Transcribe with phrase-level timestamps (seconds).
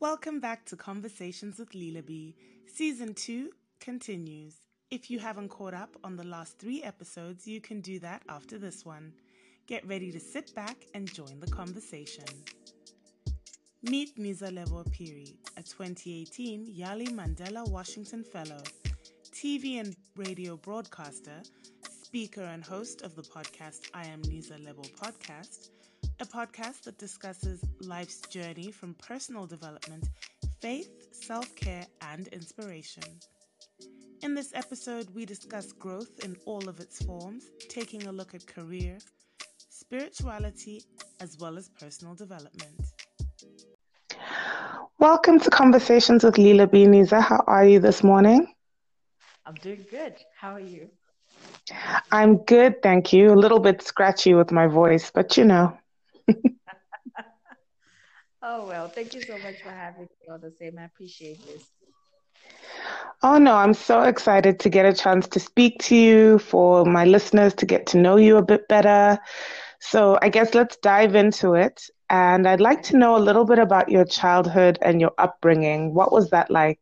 [0.00, 2.34] Welcome back to Conversations with Leela B.
[2.66, 4.56] Season 2 continues.
[4.90, 8.58] If you haven't caught up on the last three episodes, you can do that after
[8.58, 9.12] this one.
[9.66, 12.24] Get ready to sit back and join the conversation.
[13.82, 18.62] Meet Niza Lebo Phiri, a 2018 Yali Mandela Washington Fellow,
[19.32, 21.40] TV and radio broadcaster,
[22.14, 25.70] speaker and host of the podcast I Am Niza Nizalebo podcast,
[26.20, 30.08] a podcast that discusses life's journey from personal development,
[30.60, 33.02] faith, self care, and inspiration.
[34.22, 38.46] In this episode, we discuss growth in all of its forms, taking a look at
[38.46, 38.98] career,
[39.68, 40.82] spirituality,
[41.20, 42.80] as well as personal development.
[45.00, 47.20] Welcome to Conversations with Leela Beniza.
[47.20, 48.54] How are you this morning?
[49.44, 50.14] I'm doing good.
[50.38, 50.90] How are you?
[52.12, 53.32] I'm good, thank you.
[53.32, 55.76] A little bit scratchy with my voice, but you know.
[58.42, 60.78] oh, well, thank you so much for having me all the same.
[60.78, 61.70] I appreciate this.
[63.22, 67.04] Oh, no, I'm so excited to get a chance to speak to you, for my
[67.04, 69.18] listeners to get to know you a bit better.
[69.80, 71.82] So, I guess let's dive into it.
[72.10, 75.94] And I'd like to know a little bit about your childhood and your upbringing.
[75.94, 76.80] What was that like?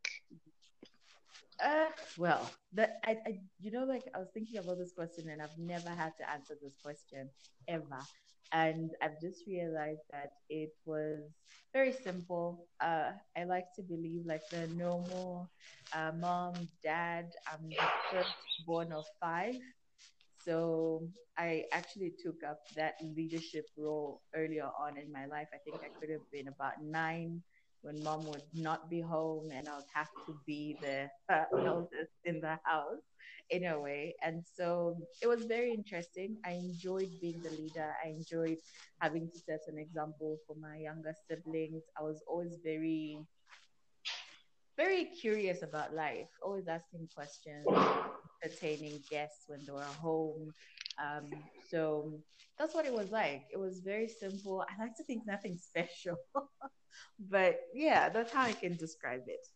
[1.63, 5.41] Uh, well, that I, I, you know, like I was thinking about this question, and
[5.43, 7.31] I've never had to answer this question
[7.69, 8.07] ever
[8.53, 11.21] and I've just realized that it was
[11.73, 12.69] very simple.
[12.81, 15.51] Uh, I like to believe like the normal
[15.93, 17.31] uh, mom, dad.
[17.51, 18.37] I'm the first
[18.67, 19.57] born of five,
[20.45, 25.49] so I actually took up that leadership role earlier on in my life.
[25.55, 27.43] I think I could have been about nine
[27.83, 32.13] when mom would not be home, and I would have to be the uh, eldest
[32.25, 33.05] in the house
[33.51, 34.15] in a way.
[34.23, 36.39] And so it was very interesting.
[36.45, 37.93] I enjoyed being the leader.
[38.05, 38.59] I enjoyed
[39.01, 41.85] having to set an example for my younger siblings.
[41.99, 43.21] I was always very,
[44.77, 47.87] very curious about life, always asking questions,
[48.43, 50.55] entertaining guests when they were home.
[51.03, 51.31] Um,
[51.71, 52.21] so
[52.59, 53.45] that's what it was like.
[53.53, 54.65] It was very simple.
[54.69, 56.17] I like to think nothing special,
[57.19, 59.47] but yeah, that's how I can describe it.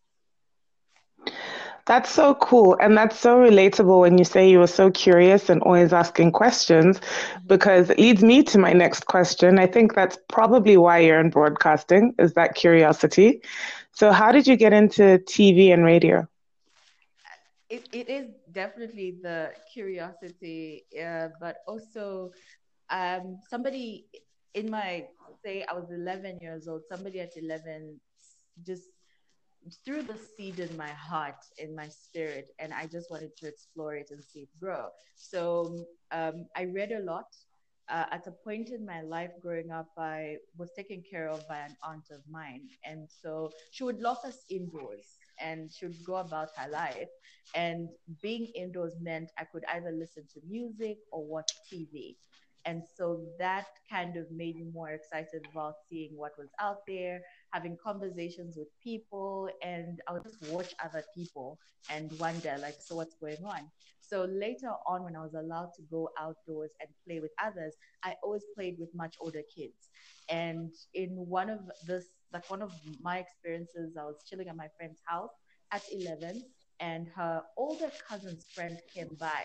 [1.86, 2.76] That's so cool.
[2.80, 7.00] And that's so relatable when you say you were so curious and always asking questions,
[7.46, 9.58] because it leads me to my next question.
[9.58, 13.42] I think that's probably why you're in broadcasting, is that curiosity.
[13.92, 16.26] So, how did you get into TV and radio?
[17.68, 22.30] It, it is definitely the curiosity, uh, but also
[22.90, 24.06] um, somebody
[24.56, 25.06] in my,
[25.44, 28.00] say, I was 11 years old, somebody at 11
[28.66, 28.84] just
[29.84, 33.94] threw the seed in my heart, in my spirit, and I just wanted to explore
[33.94, 34.88] it and see it grow.
[35.14, 37.26] So um, I read a lot.
[37.88, 41.58] Uh, at a point in my life growing up, I was taken care of by
[41.58, 42.62] an aunt of mine.
[42.84, 47.08] And so she would lock us indoors and she would go about her life.
[47.54, 47.88] And
[48.22, 52.16] being indoors meant I could either listen to music or watch TV.
[52.66, 57.22] And so that kind of made me more excited about seeing what was out there,
[57.52, 62.96] having conversations with people, and I would just watch other people and wonder, like, so
[62.96, 63.70] what's going on?
[64.00, 68.14] So later on, when I was allowed to go outdoors and play with others, I
[68.22, 69.90] always played with much older kids.
[70.28, 74.68] And in one of this, like one of my experiences, I was chilling at my
[74.76, 75.30] friend's house
[75.70, 76.42] at 11,
[76.80, 79.44] and her older cousin's friend came by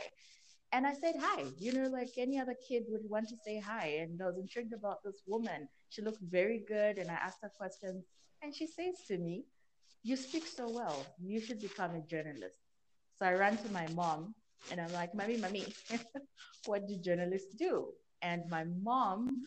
[0.74, 4.00] and I said hi, you know, like any other kid would want to say hi.
[4.02, 5.68] And I was intrigued about this woman.
[5.90, 6.98] She looked very good.
[6.98, 8.06] And I asked her questions.
[8.42, 9.46] And she says to me,
[10.04, 11.06] You speak so well.
[11.22, 12.58] You should become a journalist.
[13.20, 14.34] So I ran to my mom
[14.72, 15.66] and I'm like, Mommy, Mommy,
[16.66, 17.90] what do journalists do?
[18.22, 19.44] And my mom,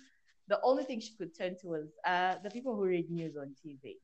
[0.49, 3.55] the only thing she could turn to was uh, the people who read news on
[3.65, 3.97] TV.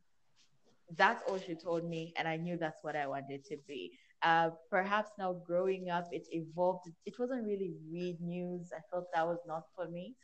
[0.97, 2.13] That's all she told me.
[2.17, 3.93] And I knew that's what I wanted to be.
[4.23, 6.91] Uh, perhaps now growing up, it evolved.
[7.07, 8.71] It wasn't really read news.
[8.77, 10.15] I felt that was not for me.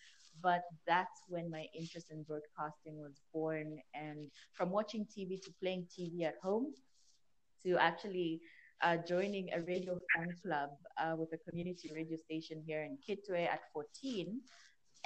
[0.43, 3.79] But that's when my interest in broadcasting was born.
[3.95, 6.75] And from watching TV to playing TV at home
[7.65, 8.41] to actually
[8.83, 10.71] uh, joining a radio fan club
[11.01, 14.41] uh, with a community radio station here in Kitwe at 14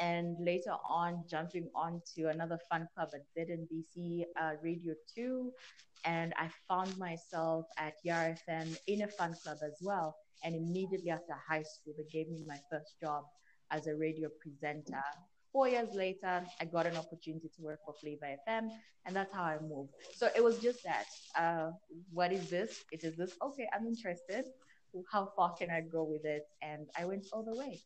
[0.00, 5.52] and later on jumping on to another fun club at ZNBC uh, Radio 2.
[6.04, 10.16] And I found myself at YAR FM in a fun club as well.
[10.42, 13.24] And immediately after high school, they gave me my first job
[13.70, 15.02] as a radio presenter.
[15.52, 18.70] Four years later, I got an opportunity to work for Flava FM,
[19.04, 19.92] and that's how I moved.
[20.14, 21.06] So it was just that.
[21.36, 21.70] Uh,
[22.12, 22.84] what is this?
[22.92, 23.32] It is this.
[23.42, 24.44] Okay, I'm interested.
[25.10, 26.44] How far can I go with it?
[26.62, 27.80] And I went all the way.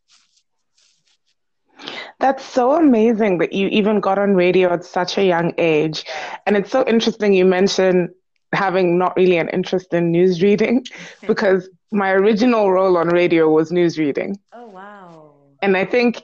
[2.24, 6.06] That's so amazing that you even got on radio at such a young age.
[6.46, 8.08] And it's so interesting you mentioned
[8.54, 10.86] having not really an interest in news reading
[11.26, 14.38] because my original role on radio was news reading.
[14.54, 15.34] Oh, wow.
[15.60, 16.22] And I think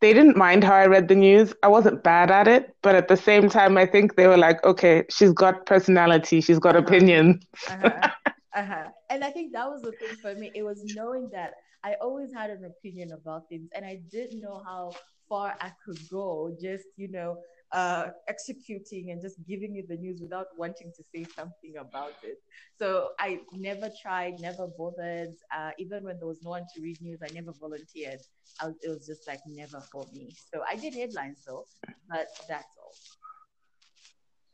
[0.00, 1.52] they didn't mind how I read the news.
[1.64, 4.62] I wasn't bad at it, but at the same time, I think they were like,
[4.62, 6.86] okay, she's got personality, she's got uh-huh.
[6.86, 7.44] opinions.
[7.68, 8.10] uh-huh.
[8.52, 8.88] Uh-huh.
[9.08, 10.50] And I think that was the thing for me.
[10.56, 11.54] It was knowing that
[11.84, 14.92] I always had an opinion about things, and I didn't know how
[15.28, 16.56] far I could go.
[16.60, 17.38] Just you know,
[17.72, 22.38] uh, executing and just giving you the news without wanting to say something about it.
[22.78, 25.34] So I never tried, never bothered.
[25.56, 28.20] Uh, even when there was no one to read news, I never volunteered.
[28.60, 30.30] I was, it was just like never for me.
[30.52, 31.64] So I did headlines though,
[32.08, 32.92] but that's all.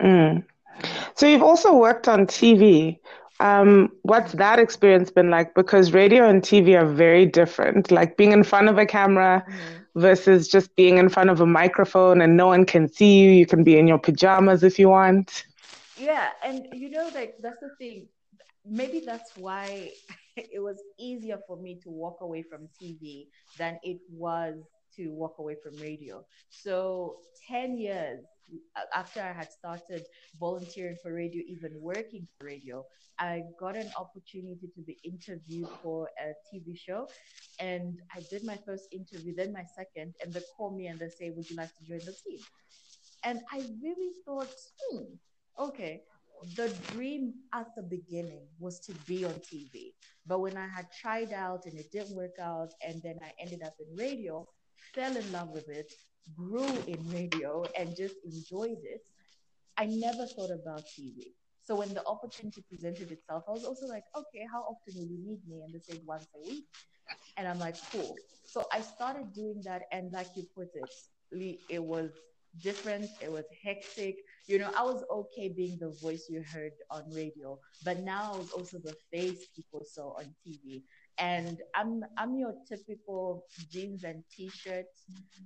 [0.02, 0.44] Mm.
[1.14, 2.98] So you've also worked on TV.
[3.40, 5.54] Um, what's that experience been like?
[5.54, 7.90] Because radio and TV are very different.
[7.90, 10.00] Like being in front of a camera mm-hmm.
[10.00, 13.30] versus just being in front of a microphone and no one can see you.
[13.30, 15.44] You can be in your pajamas if you want.
[15.96, 18.08] Yeah, and you know, like that's the thing.
[18.64, 19.90] Maybe that's why
[20.36, 23.26] it was easier for me to walk away from TV
[23.58, 24.56] than it was
[24.96, 26.24] to walk away from radio.
[26.48, 27.16] So
[27.48, 28.24] 10 years
[28.94, 30.04] after I had started
[30.38, 32.84] volunteering for radio, even working for radio,
[33.18, 37.08] I got an opportunity to be interviewed for a TV show.
[37.58, 41.08] And I did my first interview, then my second, and they call me and they
[41.08, 42.38] say, Would you like to join the team?
[43.24, 44.48] And I really thought,
[44.80, 45.04] hmm,
[45.58, 46.02] okay,
[46.56, 49.94] the dream at the beginning was to be on TV.
[50.26, 53.62] But when I had tried out and it didn't work out, and then I ended
[53.62, 54.46] up in radio,
[54.94, 55.92] fell in love with it,
[56.34, 59.02] grew in radio, and just enjoyed it,
[59.76, 61.34] I never thought about TV.
[61.62, 65.18] So when the opportunity presented itself, I was also like, okay, how often will you
[65.18, 65.62] need me?
[65.62, 66.64] And they said once a week.
[67.36, 68.16] And I'm like, cool.
[68.44, 69.82] So I started doing that.
[69.92, 70.90] And like you put it,
[71.68, 72.10] it was
[72.62, 73.06] different.
[73.22, 74.16] It was hectic.
[74.46, 78.36] You know, I was okay being the voice you heard on radio, but now I
[78.38, 80.84] was also the face people saw on TV
[81.18, 85.04] and I'm I'm your typical jeans and t-shirts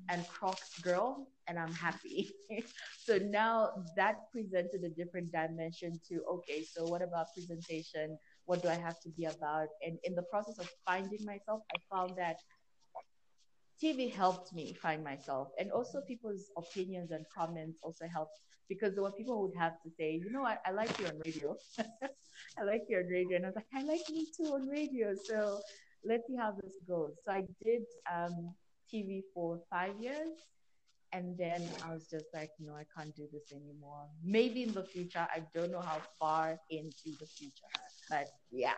[0.09, 2.31] and Crocs girl, and I'm happy.
[2.99, 8.19] so now that presented a different dimension to okay, so what about presentation?
[8.47, 9.69] What do I have to be about?
[9.87, 12.37] And in the process of finding myself, I found that
[13.83, 18.39] TV helped me find myself, and also people's opinions and comments also helped
[18.69, 21.07] because there were people who would have to say, you know what, I like you
[21.07, 21.57] on radio.
[22.59, 23.37] I like you on radio.
[23.37, 25.15] And I was like, I like me too on radio.
[25.27, 25.61] So
[26.05, 27.15] let's see how this goes.
[27.25, 28.55] So I did um,
[28.93, 30.29] TV for five years.
[31.13, 34.07] And then I was just like, no, I can't do this anymore.
[34.23, 35.27] Maybe in the future.
[35.35, 37.67] I don't know how far into the future.
[38.09, 38.75] But yeah.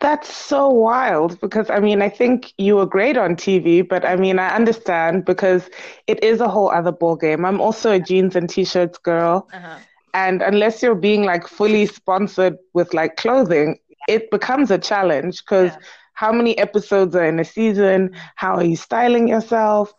[0.00, 4.16] That's so wild because I mean, I think you were great on TV, but I
[4.16, 5.68] mean, I understand because
[6.06, 7.44] it is a whole other ball game.
[7.44, 9.48] I'm also a jeans and t-shirts girl.
[9.52, 9.78] Uh-huh.
[10.14, 15.72] And unless you're being like fully sponsored with like clothing, it becomes a challenge because
[15.72, 15.78] yeah.
[16.14, 18.10] how many episodes are in a season?
[18.36, 19.92] How are you styling yourself?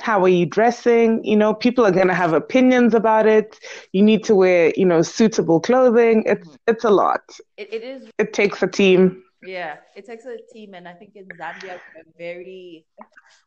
[0.00, 1.24] How are you dressing?
[1.24, 3.58] You know, people are going to have opinions about it.
[3.92, 6.22] You need to wear, you know, suitable clothing.
[6.26, 6.56] It's mm-hmm.
[6.66, 7.22] it's a lot.
[7.56, 8.08] It, it is.
[8.18, 9.24] It takes a team.
[9.44, 12.84] Yeah, it takes a team, and I think in Zambia we're very,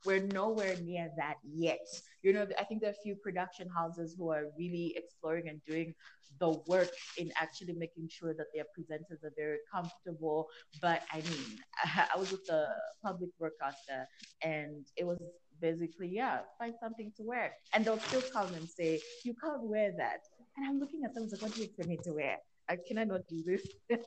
[0.06, 1.86] we're nowhere near that yet.
[2.24, 5.60] You know, I think there are a few production houses who are really exploring and
[5.68, 5.94] doing
[6.40, 10.48] the work in actually making sure that their presenters are very comfortable.
[10.82, 11.60] But I mean,
[12.16, 12.68] I was with the
[13.04, 14.08] public broadcaster,
[14.42, 15.20] and it was
[15.62, 17.54] basically, yeah, find something to wear.
[17.74, 20.22] And they'll still come and say, you can't wear that.
[20.58, 22.38] And I'm looking at them like, what do you expect me to wear?
[22.70, 23.68] I can I not do this?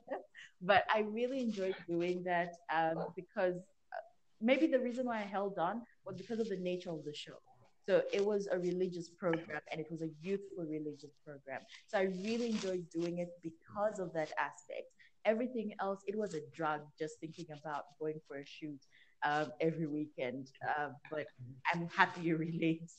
[0.63, 4.03] but I really enjoyed doing that um, because uh,
[4.41, 7.39] maybe the reason why I held on was because of the nature of the show.
[7.87, 11.61] So it was a religious program and it was a youthful religious program.
[11.87, 14.89] So I really enjoyed doing it because of that aspect.
[15.27, 18.81] Everything else, it was a drug just thinking about going for a shoot
[19.23, 20.51] um, every weekend.
[20.67, 21.27] Uh, but
[21.73, 22.91] I'm happy you relate.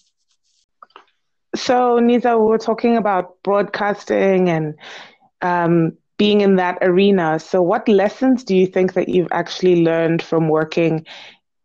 [1.55, 4.75] So, Niza, we were talking about broadcasting and
[5.41, 7.39] um, being in that arena.
[7.39, 11.05] So, what lessons do you think that you've actually learned from working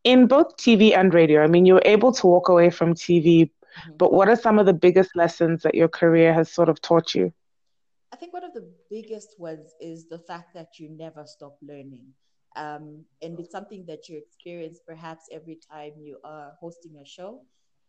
[0.05, 1.43] in both TV and radio?
[1.43, 3.97] I mean, you were able to walk away from TV, mm-hmm.
[3.99, 7.15] but what are some of the biggest lessons that your career has sort of taught
[7.15, 7.33] you?
[8.13, 12.15] I think one of the biggest ones is the fact that you never stop learning.
[12.57, 17.43] Um, and it's something that you experience perhaps every time you are hosting a show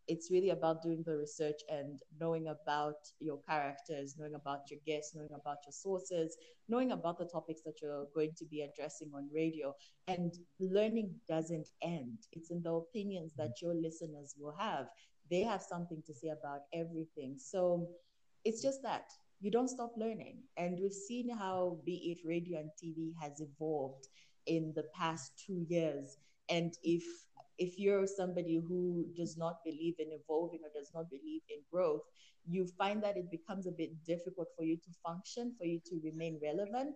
[0.08, 5.16] it's really about doing the research and knowing about your characters, knowing about your guests,
[5.16, 6.36] knowing about your sources,
[6.68, 9.74] knowing about the topics that you're going to be addressing on radio.
[10.08, 14.88] And learning doesn't end, it's in the opinions that your listeners will have.
[15.30, 17.36] They have something to say about everything.
[17.38, 17.88] So
[18.44, 19.06] it's just that
[19.40, 20.40] you don't stop learning.
[20.58, 24.08] And we've seen how, be it radio and TV, has evolved
[24.46, 26.18] in the past two years.
[26.50, 27.04] And if
[27.58, 32.02] if you're somebody who does not believe in evolving or does not believe in growth,
[32.48, 36.02] you find that it becomes a bit difficult for you to function, for you to
[36.04, 36.96] remain relevant.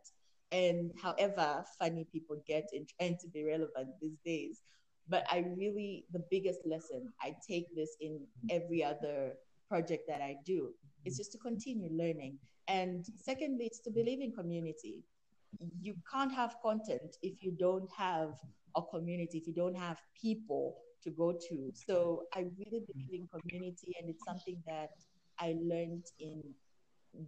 [0.51, 4.61] And however funny people get in trying to be relevant these days.
[5.07, 9.33] But I really, the biggest lesson, I take this in every other
[9.69, 10.71] project that I do,
[11.05, 12.39] is just to continue learning.
[12.67, 15.03] And secondly, it's to believe in community.
[15.81, 18.35] You can't have content if you don't have
[18.75, 21.71] a community if you don't have people to go to.
[21.73, 24.89] So I really believe in community, and it's something that
[25.39, 26.43] I learned in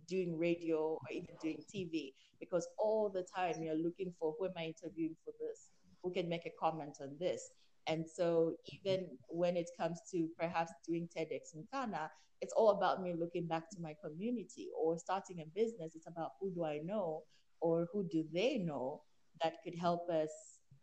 [0.07, 4.53] doing radio or even doing TV because all the time you're looking for who am
[4.57, 5.71] I interviewing for this?
[6.03, 7.49] Who can make a comment on this?
[7.87, 12.09] And so even when it comes to perhaps doing TEDx Nkana,
[12.41, 15.95] it's all about me looking back to my community or starting a business.
[15.95, 17.23] It's about who do I know
[17.61, 19.01] or who do they know
[19.41, 20.29] that could help us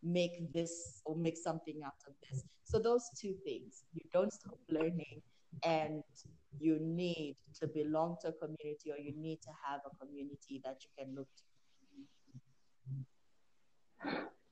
[0.02, 2.44] make this or make something out of this.
[2.64, 5.22] So those two things, you don't stop learning
[5.64, 6.02] and
[6.58, 10.78] you need to belong to a community or you need to have a community that
[10.82, 11.42] you can look to.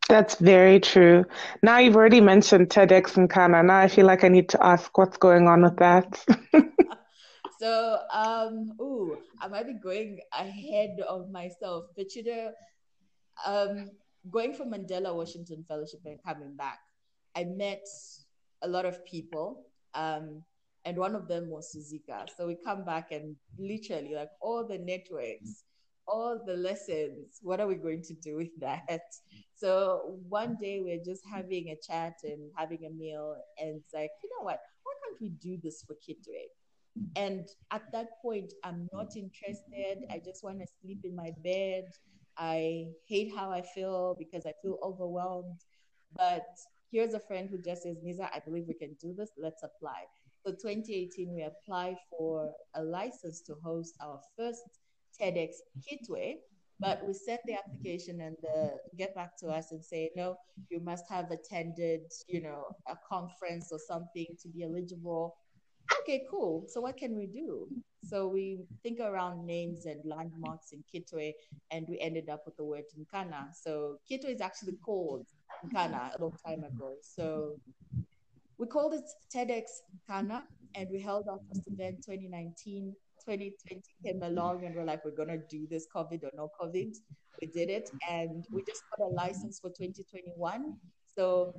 [0.08, 1.24] That's very true.
[1.62, 3.64] Now you've already mentioned TEDx Nkana.
[3.64, 6.24] Now I feel like I need to ask what's going on with that.
[7.62, 12.52] so, um, ooh, I might be going ahead of myself, but you know,
[13.46, 13.90] um,
[14.30, 16.80] going from Mandela Washington Fellowship and coming back,
[17.36, 17.86] I met
[18.62, 19.66] a lot of people.
[19.94, 20.42] Um,
[20.84, 22.26] and one of them was Suzika.
[22.36, 25.62] So we come back and literally like all the networks,
[26.08, 29.00] all the lessons, what are we going to do with that?
[29.54, 34.10] So one day we're just having a chat and having a meal, and it's like,
[34.24, 34.58] you know what?
[34.82, 36.48] Why can't we do this for Kitwe?
[37.16, 40.04] And at that point, I'm not interested.
[40.10, 41.86] I just want to sleep in my bed.
[42.36, 45.60] I hate how I feel because I feel overwhelmed.
[46.16, 46.46] But
[46.90, 49.30] here's a friend who just says, Niza, I believe we can do this.
[49.38, 50.04] Let's apply.
[50.44, 54.62] So 2018, we applied for a license to host our first
[55.20, 56.36] TEDx Kitwe,
[56.80, 60.36] but we sent the application and the, get back to us and say, no,
[60.68, 65.36] you must have attended, you know, a conference or something to be eligible
[66.02, 66.64] okay, cool.
[66.68, 67.68] So what can we do?
[68.08, 71.32] So we think around names and landmarks in Kitwe,
[71.70, 73.54] and we ended up with the word Nkana.
[73.54, 75.26] So Kitwe is actually called
[75.64, 76.96] Nkana a long time ago.
[77.00, 77.56] So
[78.58, 79.04] we called it
[79.34, 79.64] TEDx
[80.08, 80.42] Nkana,
[80.74, 82.94] and we held our first event 2019.
[83.24, 86.96] 2020 came along and we're like, we're gonna do this COVID or no COVID.
[87.40, 90.76] We did it, and we just got a license for 2021.
[91.16, 91.54] So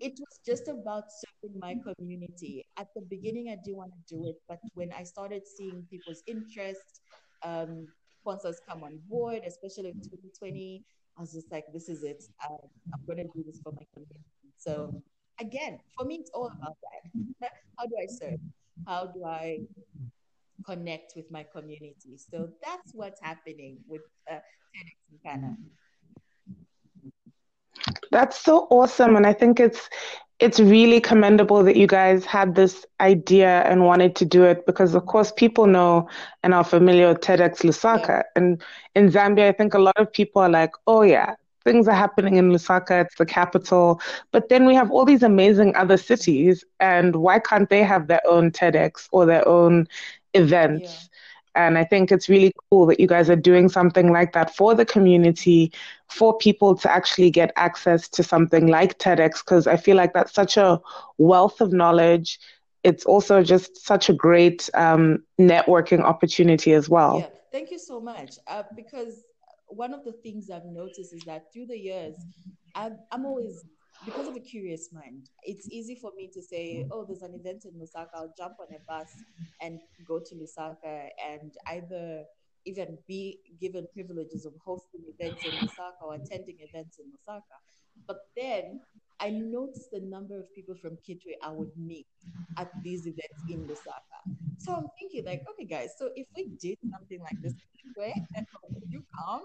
[0.00, 1.04] it was just about
[1.42, 2.66] serving my community.
[2.76, 6.22] At the beginning, I didn't want to do it, but when I started seeing people's
[6.26, 7.00] interest,
[7.42, 7.88] um,
[8.20, 10.84] sponsors come on board, especially in 2020,
[11.16, 12.24] I was just like, this is it.
[12.48, 12.58] Um,
[12.92, 14.20] I'm going to do this for my community.
[14.56, 15.02] So,
[15.40, 17.50] again, for me, it's all about that.
[17.78, 18.38] How do I serve?
[18.86, 19.60] How do I
[20.64, 22.16] connect with my community?
[22.16, 25.56] So, that's what's happening with uh, TEDx Nkana.
[28.10, 29.16] That's so awesome.
[29.16, 29.88] And I think it's
[30.40, 34.94] it's really commendable that you guys had this idea and wanted to do it because
[34.94, 36.08] of course people know
[36.42, 38.08] and are familiar with TEDx Lusaka.
[38.08, 38.22] Yeah.
[38.36, 38.62] And
[38.94, 42.36] in Zambia I think a lot of people are like, oh yeah, things are happening
[42.36, 44.00] in Lusaka, it's the capital.
[44.30, 48.22] But then we have all these amazing other cities and why can't they have their
[48.26, 49.88] own TEDx or their own
[50.34, 50.82] events?
[50.84, 51.17] Yeah.
[51.54, 54.74] And I think it's really cool that you guys are doing something like that for
[54.74, 55.72] the community,
[56.08, 60.32] for people to actually get access to something like TEDx, because I feel like that's
[60.32, 60.80] such a
[61.18, 62.38] wealth of knowledge.
[62.84, 67.18] It's also just such a great um, networking opportunity as well.
[67.18, 68.38] Yeah, thank you so much.
[68.46, 69.24] Uh, because
[69.68, 72.14] one of the things I've noticed is that through the years,
[72.74, 73.64] I'm, I'm always
[74.04, 76.88] because of a curious mind, it's easy for me to say, mm.
[76.92, 78.08] oh, there's an event in Lusaka.
[78.14, 79.10] I'll jump on a bus
[79.60, 82.24] and go to Lusaka and either
[82.64, 87.56] even be given privileges of hosting events in Lusaka or attending events in Lusaka.
[88.06, 88.80] But then
[89.20, 92.06] I noticed the number of people from Kitwe I would meet
[92.56, 94.20] at these events in Lusaka.
[94.58, 98.12] So I'm thinking, like, okay, guys, so if we did something like this, Kitwe,
[98.70, 99.42] would you come?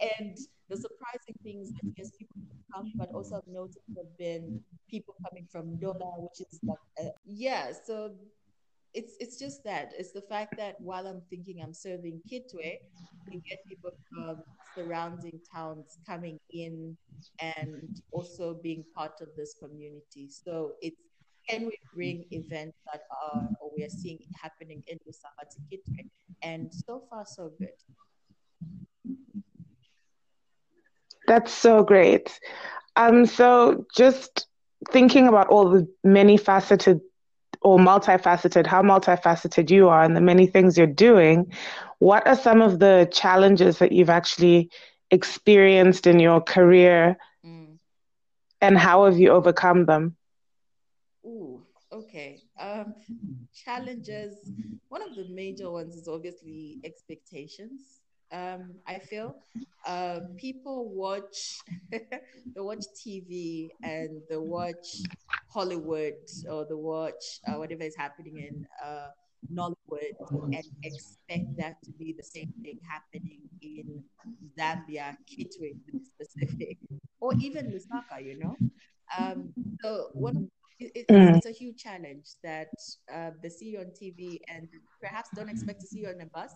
[0.00, 0.36] And
[0.68, 2.42] the surprising things that yes, people
[2.74, 7.10] come, but also I've noticed have been people coming from Ndola, which is like, a,
[7.24, 7.72] yeah.
[7.86, 8.14] So
[8.94, 12.78] it's it's just that it's the fact that while I'm thinking I'm serving Kitwe,
[13.28, 14.42] we get people from
[14.74, 16.96] surrounding towns coming in
[17.40, 20.28] and also being part of this community.
[20.28, 20.96] So it's
[21.48, 26.08] can we bring events that are or we are seeing happening in Lusaka to Kitwe,
[26.42, 27.68] and so far so good.
[31.28, 32.40] That's so great.
[32.96, 34.46] Um, so just
[34.90, 37.00] thinking about all the many faceted
[37.60, 41.52] or multifaceted, how multifaceted you are and the many things you're doing,
[41.98, 44.70] what are some of the challenges that you've actually
[45.10, 47.76] experienced in your career mm.
[48.60, 50.16] and how have you overcome them?
[51.26, 52.40] Ooh, okay.
[52.58, 52.94] Um,
[53.54, 54.50] challenges,
[54.88, 58.00] one of the major ones is obviously expectations
[58.32, 59.36] um, I feel.
[59.86, 61.58] Uh, people watch
[61.90, 62.00] they
[62.56, 65.00] watch TV and they watch
[65.48, 66.14] Hollywood
[66.50, 69.08] or they watch uh, whatever is happening in uh,
[69.52, 74.02] Nollywood and expect that to be the same thing happening in
[74.58, 76.78] Zambia, Kitwe to be specific,
[77.20, 78.56] or even Lusaka, you know.
[79.18, 81.36] Um, so one it's, mm.
[81.36, 82.68] it's, a huge challenge that
[83.12, 84.68] uh, they see you on TV and
[85.00, 86.52] perhaps don't expect to see you on a bus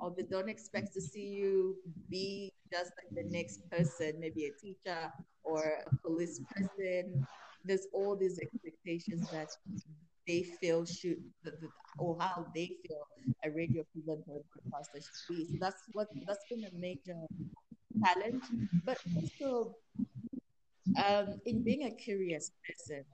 [0.00, 1.76] or they don't expect to see you
[2.10, 5.12] be just like the next person, maybe a teacher
[5.44, 7.26] or a police person.
[7.64, 9.48] There's all these expectations that
[10.26, 11.18] they feel should,
[11.98, 13.06] or how they feel
[13.44, 14.40] a radio presenter
[14.72, 15.44] or should be.
[15.44, 17.18] So that's what that's been a major
[18.04, 18.44] challenge,
[18.84, 19.74] but also
[21.04, 23.04] um, in being a curious person,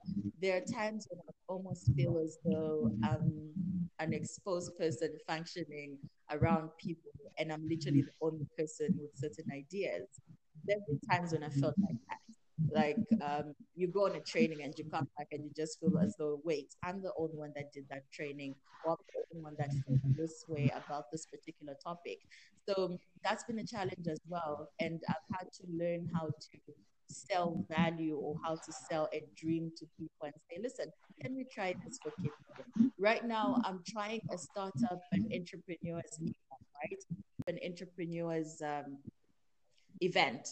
[0.41, 3.51] there are times when I almost feel as though I'm
[3.99, 5.97] an exposed person functioning
[6.31, 10.07] around people and I'm literally the only person with certain ideas.
[10.65, 12.17] There have been times when I felt like that.
[12.73, 15.97] Like um, you go on a training and you come back and you just feel
[15.99, 19.43] as though, wait, I'm the only one that did that training, or I'm the only
[19.43, 22.17] one that felt this way about this particular topic.
[22.67, 24.69] So that's been a challenge as well.
[24.79, 26.57] And I've had to learn how to
[27.09, 31.45] sell value or how to sell a dream to people and say, listen, can we
[31.45, 32.91] try this for kids?
[32.99, 36.19] Right now, I'm trying a startup and entrepreneurs
[36.83, 37.03] right?
[37.47, 38.97] An entrepreneurs um,
[40.01, 40.49] event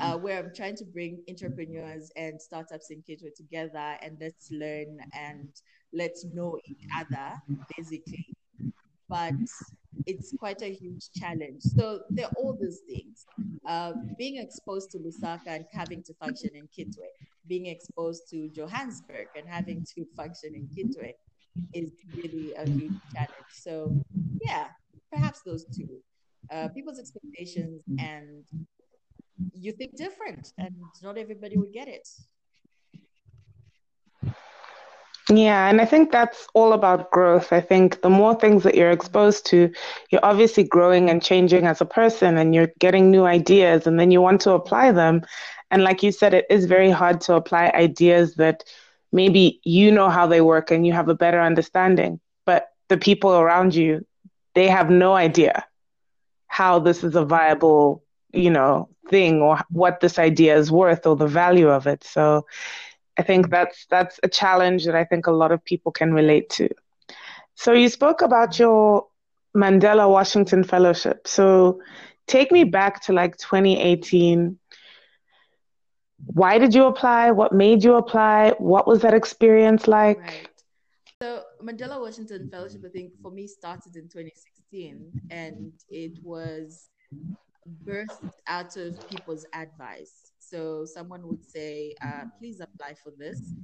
[0.00, 4.98] uh, where I'm trying to bring entrepreneurs and startups in Kitwe together and let's learn
[5.14, 5.48] and
[5.92, 7.34] let's know each other,
[7.76, 8.26] basically.
[9.08, 9.34] But
[10.06, 11.62] it's quite a huge challenge.
[11.62, 13.24] So there are all these things.
[13.68, 17.04] Uh, being exposed to Lusaka and having to function in Kitwe,
[17.46, 21.12] being exposed to Johannesburg and having to function in Kitwe
[21.74, 23.52] is really a huge challenge.
[23.52, 23.94] So
[24.42, 24.68] yeah,
[25.12, 26.00] perhaps those two.
[26.50, 28.42] Uh, people's expectations and
[29.52, 32.08] you think different and not everybody would get it.
[35.32, 37.52] Yeah, and I think that's all about growth.
[37.52, 39.70] I think the more things that you're exposed to,
[40.10, 44.10] you're obviously growing and changing as a person and you're getting new ideas and then
[44.10, 45.22] you want to apply them.
[45.70, 48.64] And like you said, it is very hard to apply ideas that
[49.12, 53.32] maybe you know how they work and you have a better understanding, but the people
[53.32, 54.06] around you,
[54.54, 55.66] they have no idea
[56.46, 61.16] how this is a viable, you know, thing or what this idea is worth or
[61.16, 62.04] the value of it.
[62.04, 62.46] So
[63.18, 66.48] I think that's that's a challenge that I think a lot of people can relate
[66.50, 66.68] to.
[67.56, 69.08] So you spoke about your
[69.56, 71.26] Mandela Washington Fellowship.
[71.26, 71.80] So
[72.28, 74.56] take me back to like 2018.
[76.26, 77.32] Why did you apply?
[77.32, 78.54] What made you apply?
[78.58, 80.20] What was that experience like?
[80.20, 80.48] Right.
[81.20, 86.90] So Mandela Washington Fellowship, I think for me started in 2016, and it was
[87.84, 90.27] birthed out of people's advice.
[90.50, 93.54] So someone would say, uh, please apply for this.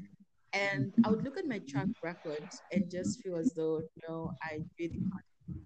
[0.53, 4.61] And I would look at my track record and just feel as though, no, I
[4.79, 5.59] really can't.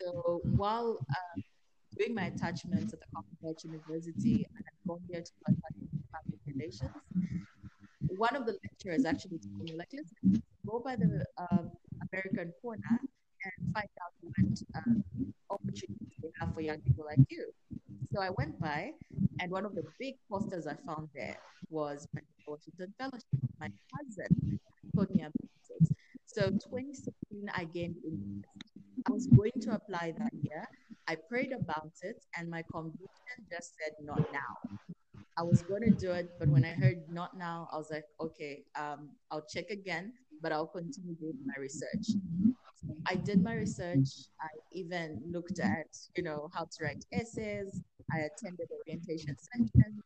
[0.00, 1.40] So while uh,
[1.98, 6.90] doing my attachments at the Copperbelt University, and I had gone there to public relations.
[8.16, 11.70] One of the lecturers actually told me, like, listen, go by the um,
[12.10, 15.04] American corner and find out what um,
[15.50, 17.50] opportunities they have for young people like you.
[18.12, 18.92] So I went by,
[19.40, 21.36] and one of the big posters I found there
[21.70, 23.24] was my Washington Fellowship.
[23.60, 24.58] My cousin.
[26.26, 27.96] So 2016, I gained.
[29.06, 30.68] I was going to apply that year.
[31.06, 34.78] I prayed about it, and my conviction just said, not now.
[35.36, 38.04] I was going to do it, but when I heard not now, I was like,
[38.20, 42.08] okay, um, I'll check again, but I'll continue doing my research.
[43.06, 44.08] I did my research.
[44.40, 47.80] I even looked at, you know, how to write essays,
[48.12, 50.02] I attended orientation sessions.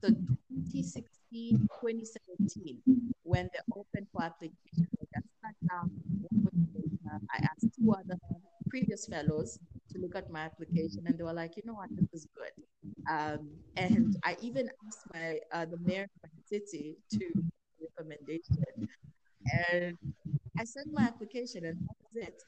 [0.00, 2.78] So 2016, 2017,
[3.22, 5.90] when they opened for application, I sat.
[7.30, 8.18] I asked two other
[8.68, 9.58] previous fellows
[9.90, 12.64] to look at my application, and they were like, you know what, this is good.
[13.10, 17.30] Um, and I even asked my uh, the mayor of my city to
[17.80, 18.88] recommendation,
[19.70, 19.96] and
[20.58, 22.42] I sent my application, and that was it.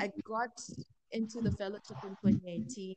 [0.00, 0.60] I got
[1.12, 2.94] into the fellowship in 2018.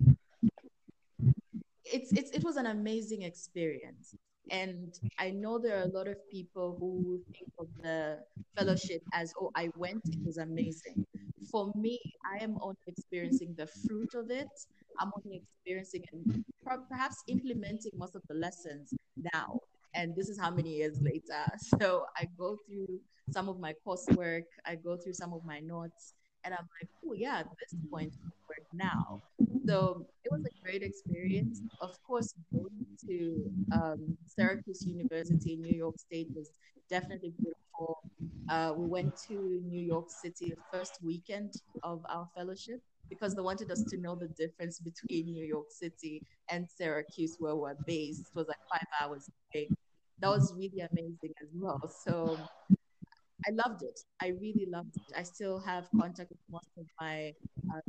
[1.91, 4.15] It's, it's, it was an amazing experience.
[4.51, 8.19] And I know there are a lot of people who think of the
[8.57, 11.05] fellowship as, oh, I went, it was amazing.
[11.51, 14.47] For me, I am only experiencing the fruit of it.
[14.99, 16.43] I'm only experiencing and
[16.89, 18.93] perhaps implementing most of the lessons
[19.33, 19.59] now.
[19.93, 21.45] And this is how many years later.
[21.79, 22.99] So I go through
[23.31, 27.13] some of my coursework, I go through some of my notes, and I'm like, oh,
[27.13, 28.13] yeah, at this point
[28.73, 29.21] now.
[29.65, 31.61] So was a great experience.
[31.81, 36.51] Of course, going to um, Syracuse University in New York State was
[36.89, 38.03] definitely beautiful.
[38.49, 43.41] Uh, we went to New York City the first weekend of our fellowship because they
[43.41, 48.21] wanted us to know the difference between New York City and Syracuse, where we're based.
[48.21, 49.69] It was like five hours away.
[50.19, 51.81] That was really amazing as well.
[52.05, 52.37] So
[53.47, 53.99] I loved it.
[54.21, 55.15] I really loved it.
[55.15, 57.33] I still have contact with most of my
[57.73, 57.79] uh.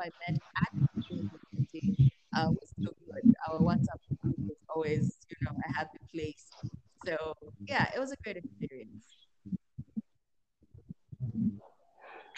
[0.00, 1.94] I met at the university
[2.36, 3.24] uh, was so good.
[3.48, 6.50] Our WhatsApp group was always, you know, a happy place.
[7.04, 7.34] So
[7.68, 9.04] yeah, it was a great experience.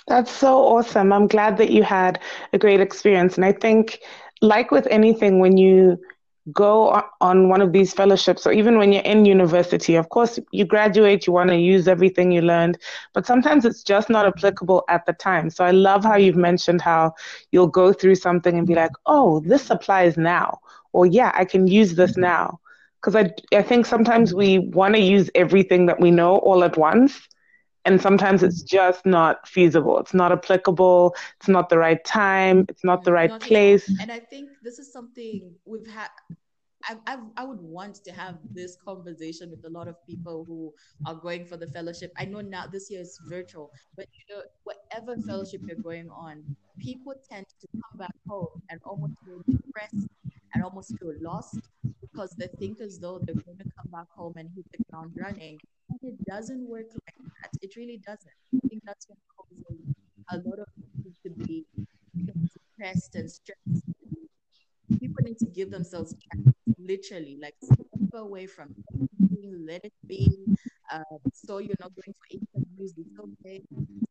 [0.07, 1.13] That's so awesome.
[1.13, 2.21] I'm glad that you had
[2.53, 3.37] a great experience.
[3.37, 4.01] And I think,
[4.41, 5.99] like with anything, when you
[6.53, 10.65] go on one of these fellowships or even when you're in university of course you
[10.65, 12.79] graduate you want to use everything you learned
[13.13, 15.51] but sometimes it's just not applicable at the time.
[15.51, 17.15] So i love how you've mentioned how
[17.53, 20.59] you'll go through something and be like oh this applies now
[20.93, 22.23] or yeah i can use this mm-hmm.
[22.23, 22.61] now.
[23.01, 26.77] Because I, I think sometimes we want to use everything that we know all at
[26.77, 27.19] once
[27.87, 28.77] and sometimes it's mm-hmm.
[28.77, 29.99] just not feasible.
[29.99, 33.89] It's not applicable it's not the right time it's not the right not place.
[34.01, 36.09] And i think this is something we've had
[36.85, 40.73] I, I, would want to have this conversation with a lot of people who
[41.07, 42.13] are going for the fellowship.
[42.17, 46.43] I know now this year is virtual, but you know, whatever fellowship you're going on,
[46.79, 50.09] people tend to come back home and almost feel depressed
[50.55, 51.61] and almost feel lost
[52.01, 55.13] because they think as though they're going to come back home and hit the ground
[55.17, 55.59] running.
[55.91, 57.51] And it doesn't work like that.
[57.63, 58.33] It really doesn't.
[58.55, 59.95] I think that's what causes
[60.31, 61.67] a lot of people to be
[62.25, 63.85] depressed and stressed.
[64.99, 66.15] People need to give themselves
[66.79, 68.75] literally, like step away from
[69.71, 70.39] let it be.
[70.93, 73.63] Uh, so you're not going for interviews, it's okay.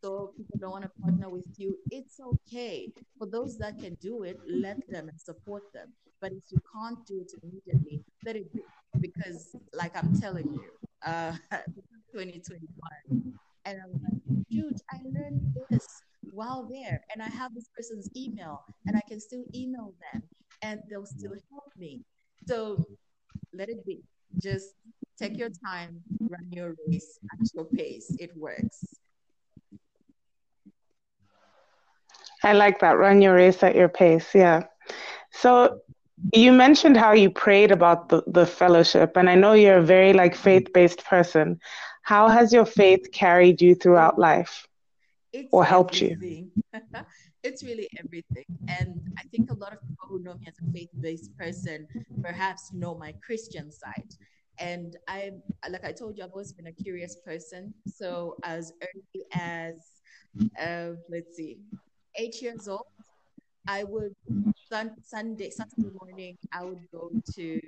[0.02, 2.90] So people don't want to partner with you, it's okay.
[3.18, 5.90] For those that can do it, let them and support them.
[6.22, 8.62] But if you can't do it immediately, let it be.
[9.00, 10.64] Because, like I'm telling you,
[11.06, 11.34] uh,
[12.14, 13.34] 2021,
[13.66, 15.86] and I'm like, dude, I learned this
[16.32, 20.24] while there, and I have this person's email, and I can still email them,
[20.62, 22.02] and they'll still help me.
[22.48, 22.86] So
[23.54, 24.02] let it be.
[24.38, 24.76] Just
[25.18, 28.16] take your time, run your race at your pace.
[28.20, 29.00] It works.
[32.44, 32.98] I like that.
[32.98, 34.34] Run your race at your pace.
[34.34, 34.64] Yeah.
[35.32, 35.80] So
[36.34, 40.14] you mentioned how you prayed about the, the fellowship, and I know you're a very
[40.14, 41.60] like faith-based person.
[42.04, 44.68] How has your faith carried you throughout life
[45.34, 46.52] it's or helped everything.
[46.52, 46.52] you?
[47.44, 48.46] it's really everything.
[48.68, 51.88] And I think a lot of people who know me as a faith-based person
[52.22, 54.14] perhaps know my Christian side.
[54.60, 55.32] And I,
[55.70, 57.74] like I told you, I've always been a curious person.
[57.88, 59.76] So as early as,
[60.62, 61.60] uh, let's see,
[62.16, 62.86] eight years old,
[63.68, 64.14] I would
[65.04, 67.60] Sunday Saturday morning I would go to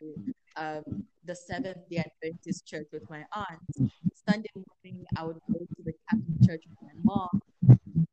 [0.55, 0.83] um,
[1.25, 3.91] the Seventh Day Adventist church with my aunt.
[4.27, 7.41] Sunday morning I would go to the Catholic church with my mom.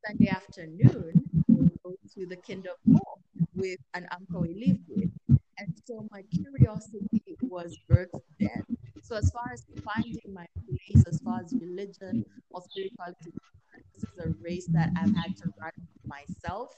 [0.05, 1.28] Sunday afternoon
[2.13, 2.37] to the
[2.91, 3.19] Hall
[3.55, 5.09] with an uncle we lived with.
[5.57, 8.63] And so my curiosity was birthed then.
[9.01, 13.33] So as far as finding my place, as far as religion or spirituality
[13.93, 15.71] this is a race that I've had to run
[16.05, 16.73] myself,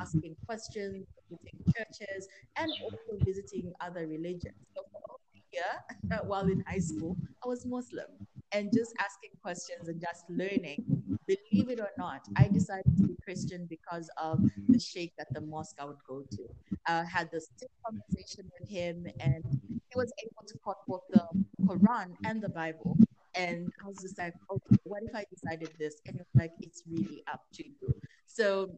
[0.00, 4.54] asking questions, visiting churches, and also visiting other religions.
[4.74, 5.00] So for
[5.34, 8.06] a year, while in high school, I was Muslim
[8.52, 10.84] and just asking questions and just learning.
[11.26, 15.40] Believe it or not, I decided to be Christian because of the sheikh at the
[15.40, 16.48] mosque I would go to.
[16.86, 17.48] I had this
[17.84, 21.24] conversation with him, and he was able to quote both the
[21.66, 22.96] Quran and the Bible.
[23.36, 26.00] And I was just like, okay, what if I decided this?
[26.06, 27.94] And it was like, it's really up to you.
[28.26, 28.76] So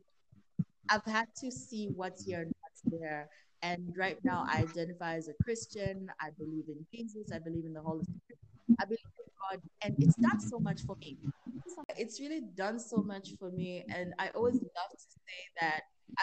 [0.91, 3.29] I've had to see what's here and what's there.
[3.63, 6.09] And right now, I identify as a Christian.
[6.21, 7.33] I believe in Jesus.
[7.33, 8.39] I believe in the Holy Spirit.
[8.81, 8.99] I believe
[9.51, 9.61] God.
[9.85, 11.19] And it's done so much for me.
[11.97, 13.85] It's really done so much for me.
[13.89, 15.81] And I always love to say that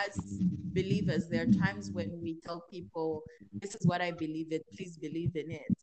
[0.07, 0.41] as
[0.73, 4.97] believers, there are times when we tell people, This is what I believe in, please
[4.97, 5.75] believe in it.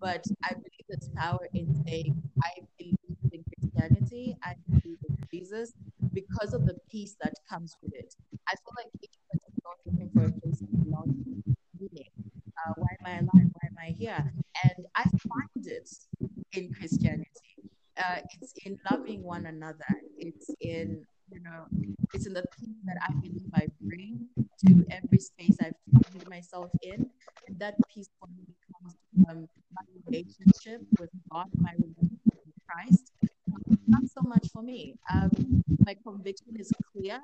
[0.00, 2.96] But I believe there's power in saying, I believe
[3.32, 5.72] in Christianity, I believe in Jesus,
[6.12, 8.14] because of the peace that comes with it.
[8.48, 11.42] I feel like each person is looking for a place of belonging,
[11.80, 12.10] meaning.
[12.66, 13.50] Uh, why am I alive?
[13.52, 14.32] Why am I here?
[14.64, 15.88] And I find it
[16.56, 17.28] in Christianity.
[17.96, 20.00] Uh, it's in loving one another.
[20.18, 21.64] It's in you know,
[22.12, 26.70] it's in the peace that I believe I bring to every space I've found myself
[26.82, 27.10] in.
[27.48, 33.12] And that peace for me comes from my relationship with God, my relationship with Christ.
[33.86, 34.96] Not so much for me.
[35.12, 37.20] Um, my conviction is clear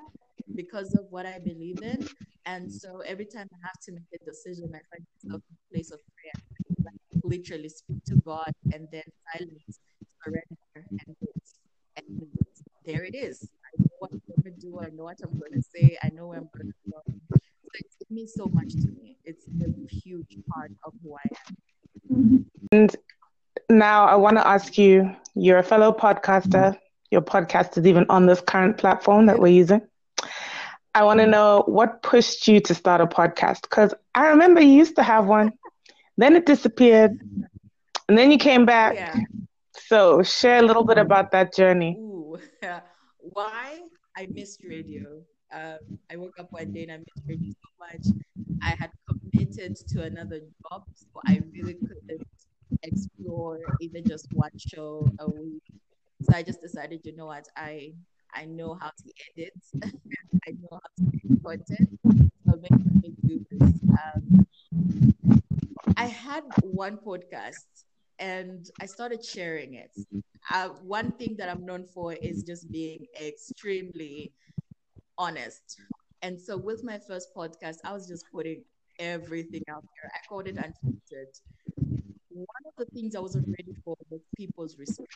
[0.55, 2.07] because of what I believe in.
[2.45, 5.73] And so every time I have to make a decision, I find myself in a
[5.73, 5.99] place of
[7.23, 9.03] literally speak to God and then
[9.33, 9.79] silence,
[10.23, 11.15] surrender, and.
[11.97, 12.27] And
[12.85, 13.49] there it is
[13.99, 14.79] what I'm going to do.
[14.79, 15.97] I know what I'm going to say.
[16.03, 17.01] I know where I'm going to go.
[17.33, 17.39] So
[17.99, 19.17] it means so much to me.
[19.25, 21.27] It's a huge part of who I
[22.09, 22.45] am.
[22.71, 22.95] And
[23.69, 26.77] now I want to ask you you're a fellow podcaster.
[27.11, 29.81] Your podcast is even on this current platform that we're using.
[30.93, 34.73] I want to know what pushed you to start a podcast because I remember you
[34.73, 35.53] used to have one,
[36.17, 37.19] then it disappeared,
[38.07, 38.95] and then you came back.
[38.95, 39.15] Yeah.
[39.87, 41.97] So share a little bit about that journey.
[41.99, 42.81] Ooh, yeah.
[43.19, 43.81] Why?
[44.17, 45.21] I missed radio.
[45.53, 45.79] Um,
[46.11, 48.05] I woke up one day and I missed radio so much.
[48.63, 52.21] I had committed to another job, so I really couldn't
[52.83, 55.63] explore even just one show a week.
[56.21, 57.93] So I just decided, you know what, I
[58.33, 59.53] I know how to edit.
[60.47, 61.99] I know how to make content.
[62.45, 63.73] So maybe let me do this.
[63.83, 64.47] Um,
[65.97, 67.85] I had one podcast
[68.19, 69.91] and I started sharing it.
[70.51, 74.31] Uh, one thing that I'm known for is just being extremely
[75.17, 75.79] honest.
[76.21, 78.63] And so with my first podcast, I was just putting
[78.99, 80.11] everything out there.
[80.13, 81.27] I called it Untwisted.
[82.29, 85.07] One of the things I wasn't ready for was people's response.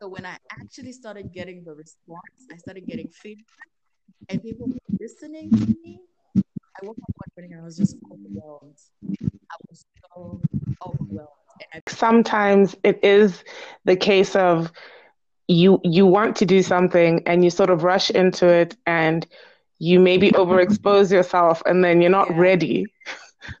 [0.00, 3.68] So when I actually started getting the response, I started getting feedback
[4.28, 6.00] and people were listening to me.
[6.76, 8.78] I woke up one morning and I was just overwhelmed.
[9.50, 10.40] I was so
[10.86, 11.28] overwhelmed
[11.88, 13.44] sometimes it is
[13.84, 14.72] the case of
[15.48, 19.26] you you want to do something and you sort of rush into it and
[19.78, 22.38] you maybe overexpose yourself and then you're not yeah.
[22.38, 22.86] ready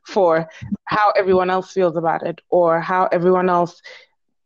[0.06, 0.48] for
[0.84, 3.80] how everyone else feels about it or how everyone else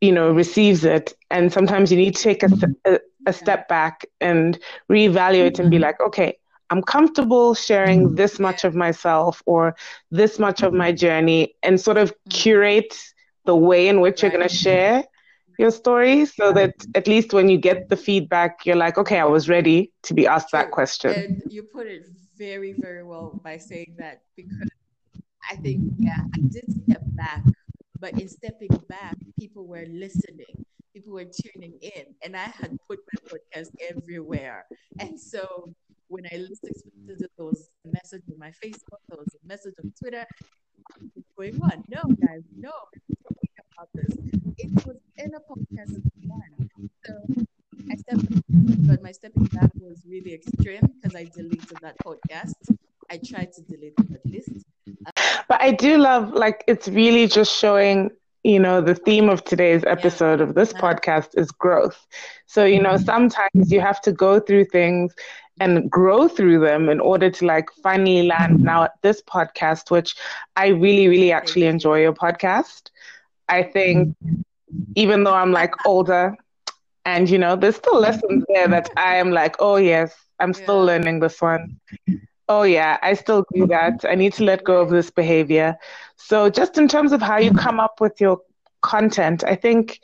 [0.00, 2.48] you know receives it and sometimes you need to take a,
[2.86, 4.58] a, a step back and
[4.90, 5.82] reevaluate and be mm-hmm.
[5.82, 6.38] like okay
[6.70, 8.16] I'm comfortable sharing mm.
[8.16, 9.76] this much of myself or
[10.10, 12.30] this much of my journey and sort of mm.
[12.30, 12.96] curate
[13.44, 15.04] the way in which you're going to share
[15.58, 19.24] your story so that at least when you get the feedback you're like okay i
[19.24, 21.12] was ready to be asked that question.
[21.12, 24.68] And you put it very very well by saying that because
[25.48, 27.44] i think yeah i did step back
[28.00, 30.64] but in stepping back people were listening.
[30.94, 34.66] People were tuning in and i had put my podcast everywhere.
[35.00, 35.74] And so
[36.08, 36.74] when i listened
[37.06, 40.24] to those message on my facebook there was a message on twitter
[41.14, 42.72] what's going on no guys no
[43.22, 44.16] Talking about this.
[44.58, 46.70] It was in a podcast one.
[47.06, 47.14] So
[47.90, 48.26] I stepped,
[48.86, 52.54] but my stepping back was really extreme because I deleted that podcast.
[53.10, 54.50] I tried to delete it at least.
[55.48, 58.10] but I do love, like, it's really just showing
[58.44, 60.46] you know the theme of today's episode yeah.
[60.46, 62.06] of this podcast is growth
[62.46, 63.04] so you know mm-hmm.
[63.04, 65.14] sometimes you have to go through things
[65.60, 70.14] and grow through them in order to like finally land now at this podcast which
[70.56, 72.90] i really really actually enjoy your podcast
[73.48, 74.16] I think
[74.94, 76.36] even though I'm like older
[77.04, 80.78] and you know, there's still lessons there that I am like, oh yes, I'm still
[80.78, 80.92] yeah.
[80.92, 81.78] learning this one.
[82.48, 83.70] Oh yeah, I still do mm-hmm.
[83.70, 84.10] that.
[84.10, 85.76] I need to let go of this behavior.
[86.16, 88.40] So just in terms of how you come up with your
[88.82, 90.00] content, I think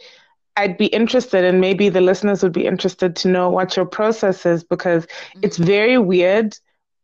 [0.57, 4.47] I'd be interested and maybe the listeners would be interested to know what your process
[4.47, 5.41] is because mm-hmm.
[5.43, 5.67] it's mm-hmm.
[5.67, 6.57] very weird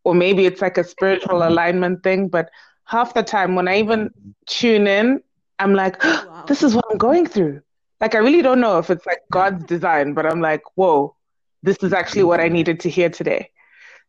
[0.05, 1.53] or maybe it's like a spiritual mm-hmm.
[1.53, 2.49] alignment thing, but
[2.85, 4.11] half the time when I even
[4.47, 5.21] tune in,
[5.59, 6.45] I'm like, oh, wow.
[6.49, 7.61] this is what I'm going through.
[8.01, 11.17] Like, I really don't know if it's like God's design, but I'm like, whoa,
[11.63, 13.51] this is actually what I needed to hear today.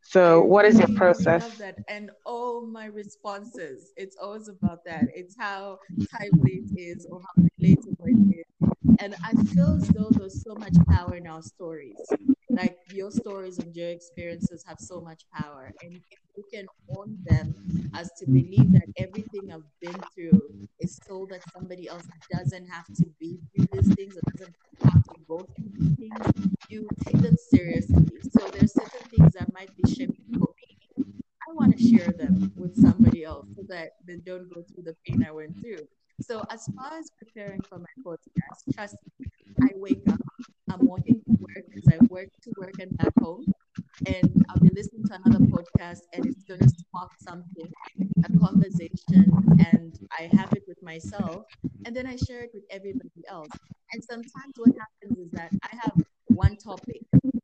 [0.02, 1.64] So, what is your process?
[1.88, 5.08] And all my responses, it's always about that.
[5.14, 5.80] It's how
[6.12, 8.46] timely it is or how relatable it is.
[9.00, 12.18] And I feel as though there's so much power in our stories.
[12.50, 16.66] Like your stories and your experiences have so much power and if you can
[16.98, 17.54] own them
[17.94, 20.42] as to believe that everything i've been through
[20.80, 25.04] is so that somebody else doesn't have to be through these things or doesn't have
[25.04, 28.06] to go through these things you take them seriously.
[28.32, 31.06] So there's certain things that might be shameful for me.
[31.50, 34.96] I want to share them with somebody else so that they don't go through the
[35.06, 35.88] pain i went through
[36.20, 39.28] so as far as preparing for my podcast trust me
[39.62, 40.20] i wake up
[40.70, 43.46] i'm walking to work because i work to work and back home
[44.06, 47.68] and I'll be listening to another podcast and it's going to spark something,
[48.24, 51.46] a conversation, and I have it with myself,
[51.86, 53.50] and then I share it with everybody else.
[53.94, 55.94] And sometimes what happens is that I have
[56.28, 57.02] one topic,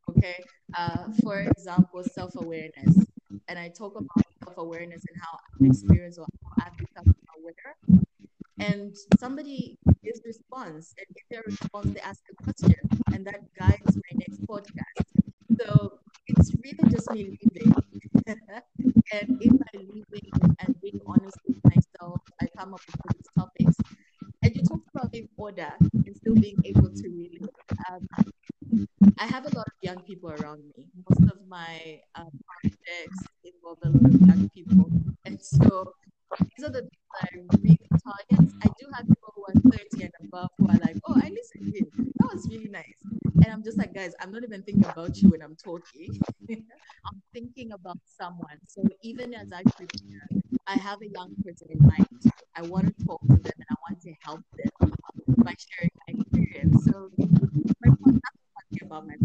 [0.10, 0.36] okay,
[0.78, 3.06] uh, for example, self awareness,
[3.48, 8.03] and I talk about self awareness and how I've experienced or how I've become aware.
[8.60, 12.76] And somebody gives response, and in their response, they ask a question,
[13.14, 15.08] and that guides my next podcast.
[15.60, 17.74] So it's really just me leaving.
[18.28, 23.76] and in my leaving and being honest with myself, I come up with these topics.
[24.44, 25.72] And you talked about being order
[26.06, 27.42] and still being able to really.
[27.90, 28.08] Um,
[29.20, 30.86] I have a lot of young people around me.
[31.10, 32.30] Most of my um,
[32.62, 34.90] projects involve a lot of young people.
[35.26, 35.94] And so
[36.40, 38.54] these are the people that I really target.
[38.64, 41.74] I do have people who are 30 and above who are like, oh, I listened
[41.74, 41.92] to you.
[42.20, 43.00] That was really nice.
[43.44, 46.20] And I'm just like, guys, I'm not even thinking about you when I'm talking.
[46.50, 48.58] I'm thinking about someone.
[48.68, 50.28] So even as I prepare,
[50.68, 52.08] I have a young person in mind.
[52.56, 54.92] I want to talk to them and I want to help them
[55.38, 56.86] by sharing my experience.
[56.86, 57.10] So
[57.82, 59.16] my talking about my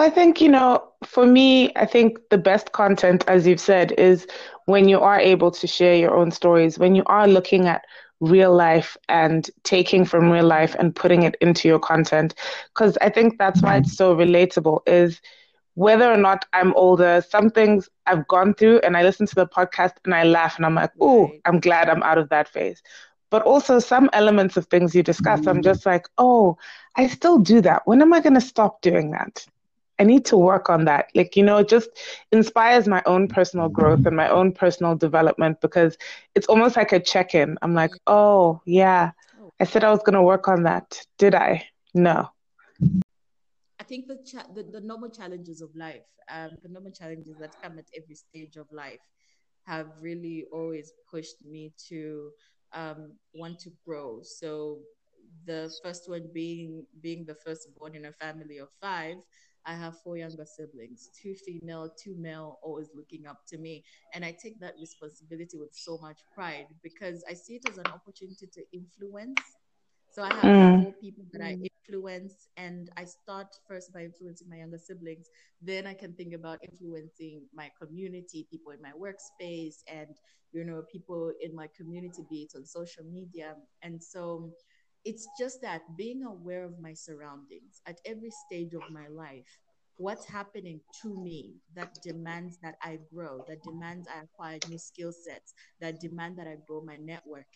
[0.00, 3.92] Well, I think, you know, for me, I think the best content, as you've said,
[3.98, 4.26] is
[4.64, 7.84] when you are able to share your own stories, when you are looking at
[8.18, 12.34] real life and taking from real life and putting it into your content.
[12.72, 15.20] Because I think that's why it's so relatable, is
[15.74, 19.46] whether or not I'm older, some things I've gone through and I listen to the
[19.46, 22.82] podcast and I laugh and I'm like, oh, I'm glad I'm out of that phase.
[23.28, 25.64] But also some elements of things you discuss, I'm mm.
[25.64, 26.56] just like, oh,
[26.96, 27.82] I still do that.
[27.84, 29.44] When am I going to stop doing that?
[30.00, 31.10] I need to work on that.
[31.14, 31.90] Like, you know, it just
[32.32, 35.98] inspires my own personal growth and my own personal development because
[36.34, 37.58] it's almost like a check in.
[37.62, 39.12] I'm like, oh, yeah,
[39.60, 41.06] I said I was going to work on that.
[41.18, 41.68] Did I?
[41.94, 42.30] No.
[43.80, 47.56] I think the, cha- the, the normal challenges of life, um, the normal challenges that
[47.62, 49.00] come at every stage of life,
[49.66, 52.30] have really always pushed me to
[52.72, 54.22] um, want to grow.
[54.22, 54.80] So
[55.46, 59.16] the first one being being the firstborn in a family of five,
[59.66, 63.84] I have four younger siblings, two female, two male, always looking up to me.
[64.14, 67.86] And I take that responsibility with so much pride because I see it as an
[67.86, 69.40] opportunity to influence.
[70.12, 70.82] So I have mm.
[70.82, 71.56] four people that I
[71.88, 75.28] influence, and I start first by influencing my younger siblings.
[75.62, 80.16] Then I can think about influencing my community, people in my workspace, and
[80.52, 83.54] you know, people in my community, be it on social media.
[83.82, 84.50] And so
[85.04, 89.58] it's just that being aware of my surroundings at every stage of my life
[89.96, 95.12] what's happening to me that demands that i grow that demands i acquire new skill
[95.12, 97.46] sets that demand that i grow my network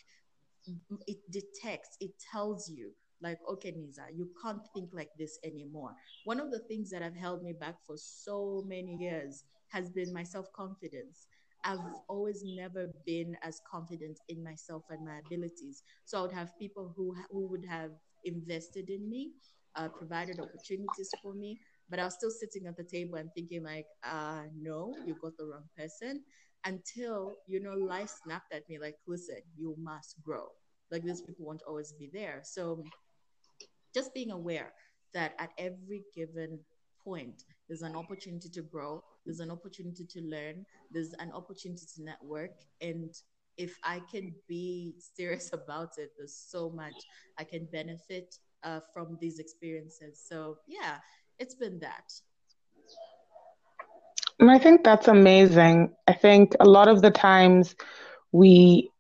[1.07, 5.93] it detects it tells you like okay Niza, you can't think like this anymore.
[6.25, 10.13] One of the things that have held me back for so many years has been
[10.13, 11.27] my self-confidence
[11.65, 15.83] I've always never been as confident in myself and my abilities.
[16.05, 17.93] So I would have people who who would have
[18.25, 19.33] invested in me,
[19.77, 23.63] uh, provided opportunities for me, but I was still sitting at the table and thinking
[23.65, 26.23] like, uh, no, you got the wrong person.
[26.67, 30.47] Until you know, life snapped at me like, listen, you must grow.
[30.91, 32.41] Like these people won't always be there.
[32.45, 32.85] So
[33.95, 34.73] just being aware
[35.13, 36.59] that at every given
[37.05, 42.03] point, there's an opportunity to grow there's an opportunity to learn there's an opportunity to
[42.03, 43.15] network and
[43.57, 46.95] if i can be serious about it there's so much
[47.39, 50.97] i can benefit uh, from these experiences so yeah
[51.39, 52.13] it's been that
[54.41, 55.95] I think that's amazing.
[56.09, 57.75] I think a lot of the times
[58.33, 58.91] we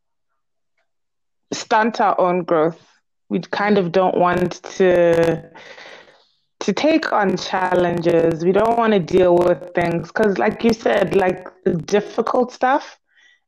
[1.52, 2.80] stunt our own growth.
[3.28, 5.50] We kind of don't want to
[6.64, 8.44] to take on challenges.
[8.44, 12.98] We don't want to deal with things because, like you said, like the difficult stuff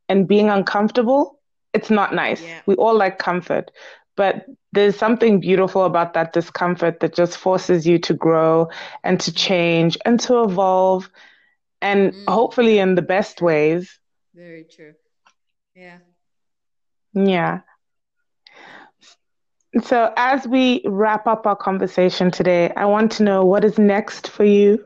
[0.08, 1.40] and being uncomfortable,
[1.72, 2.42] it's not nice.
[2.42, 2.60] Yeah.
[2.66, 3.70] We all like comfort,
[4.16, 8.68] but there's something beautiful about that discomfort that just forces you to grow
[9.02, 11.10] and to change and to evolve,
[11.80, 12.24] and mm.
[12.28, 13.98] hopefully in the best ways.
[14.34, 14.94] Very true.
[15.74, 15.98] Yeah.
[17.14, 17.60] Yeah.
[19.82, 24.28] So, as we wrap up our conversation today, I want to know what is next
[24.28, 24.84] for you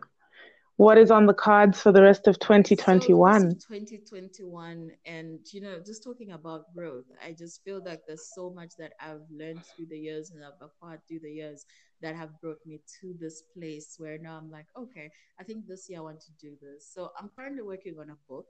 [0.80, 3.40] what is on the cards for the rest of 2021?
[3.42, 8.48] So 2021, and you know, just talking about growth, I just feel like there's so
[8.48, 11.66] much that I've learned through the years and I've acquired through the years
[12.00, 15.90] that have brought me to this place where now I'm like, okay, I think this
[15.90, 16.90] year I want to do this.
[16.90, 18.46] So I'm currently working on a book,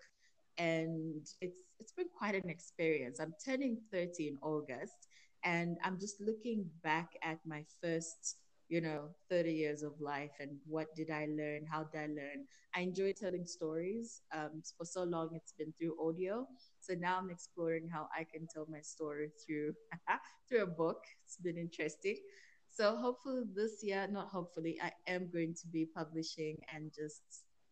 [0.56, 3.18] and it's it's been quite an experience.
[3.18, 5.08] I'm turning 30 in August,
[5.44, 8.36] and I'm just looking back at my first
[8.70, 11.66] you know 30 years of life and what did i learn?
[11.70, 12.46] How did i learn?
[12.74, 14.22] I enjoy telling stories.
[14.32, 16.46] Um, for so long it's been through audio.
[16.80, 19.74] So now i'm exploring how i can tell my story through
[20.48, 21.02] through a book.
[21.24, 22.16] It's been interesting.
[22.70, 27.22] So hopefully this year not hopefully i am going to be publishing and just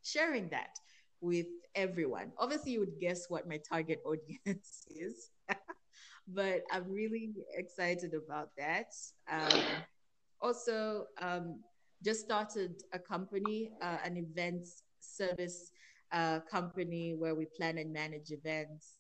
[0.03, 0.75] sharing that
[1.21, 1.47] with
[1.77, 2.33] everyone.
[2.39, 5.31] Obviously you would guess what my target audience is
[6.35, 8.95] but i'm really excited about that
[9.31, 9.63] um,
[10.41, 11.61] also um,
[12.03, 15.73] just started a company, uh, an events service
[16.13, 18.95] uh, company where we plan and manage events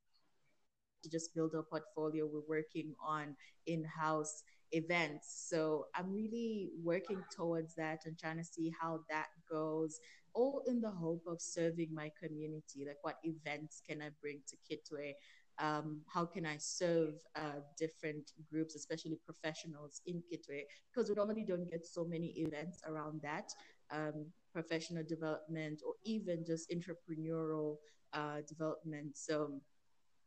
[1.02, 2.26] to just build our portfolio.
[2.26, 5.46] We're working on in-house events.
[5.48, 10.00] So I'm really working towards that and trying to see how that goes,
[10.34, 12.84] all in the hope of serving my community.
[12.86, 15.12] Like what events can I bring to Kitwe?
[15.60, 21.44] Um, how can I serve uh, different groups, especially professionals in Kitwe, because we normally
[21.44, 23.50] don't get so many events around that,
[23.90, 27.76] um, professional development or even just entrepreneurial
[28.12, 29.16] uh, development.
[29.16, 29.60] So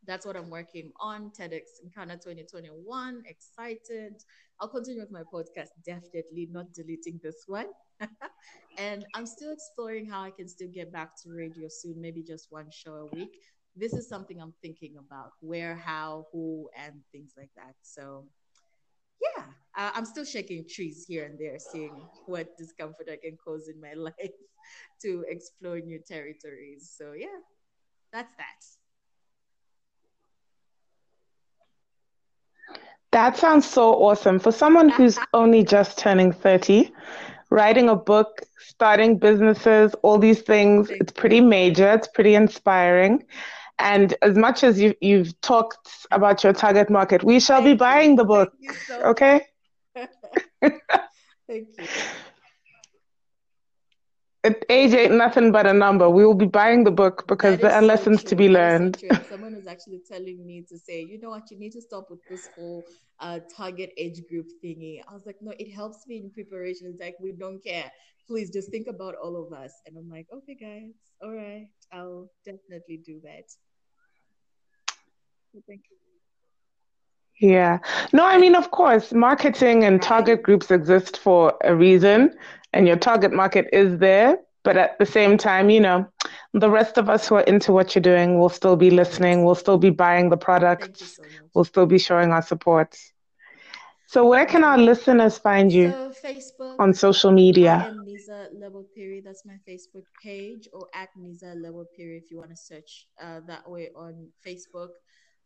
[0.06, 1.32] that's what I'm working on.
[1.32, 3.24] TEDx Nkana 2021.
[3.26, 4.24] Excited.
[4.60, 7.68] I'll continue with my podcast, definitely not deleting this one.
[8.78, 12.48] and I'm still exploring how I can still get back to radio soon, maybe just
[12.50, 13.38] one show a week
[13.76, 17.76] this is something I'm thinking about where, how, who, and things like that.
[17.82, 18.26] So,
[19.22, 19.43] yeah,
[19.78, 21.93] uh, I'm still shaking trees here and there, seeing
[22.26, 24.36] what discomfort I can cause in my life
[25.01, 26.93] to explore new territories.
[26.97, 27.39] So, yeah,
[28.11, 28.65] that's that.
[33.11, 34.39] That sounds so awesome.
[34.39, 36.93] For someone who's only just turning 30,
[37.49, 43.24] writing a book, starting businesses, all these things, it's pretty major, it's pretty inspiring.
[43.82, 47.80] And as much as you, you've talked about your target market, we shall Thank be
[47.80, 48.54] buying the book.
[48.88, 49.42] So okay?
[51.48, 51.86] Thank you.
[54.44, 56.10] It, age ain't nothing but a number.
[56.10, 58.30] We will be buying the book because there are so lessons true.
[58.30, 58.98] to be learned.
[59.00, 62.10] So Someone was actually telling me to say, you know what, you need to stop
[62.10, 62.84] with this whole
[63.20, 65.00] uh, target age group thingy.
[65.08, 66.88] I was like, no, it helps me in preparation.
[66.88, 67.92] It's like, we don't care.
[68.28, 69.74] Please just think about all of us.
[69.86, 73.46] And I'm like, okay, guys, all right, I'll definitely do that.
[77.39, 77.80] Yeah.
[78.14, 82.34] No, I mean, of course, marketing and target groups exist for a reason,
[82.74, 84.38] and your target market is there.
[84.64, 86.06] But at the same time, you know,
[86.54, 89.56] the rest of us who are into what you're doing will still be listening, we'll
[89.56, 91.24] still be buying the products, so
[91.56, 92.95] will still be showing our support.
[94.06, 95.89] So, where can our listeners find you?
[95.91, 96.76] So, Facebook.
[96.80, 97.88] On social media.
[97.88, 99.24] I Lebo Phiri.
[99.24, 103.39] That's my Facebook page, or at Niza Lebo Phiri if you want to search uh,
[103.47, 104.89] that way on Facebook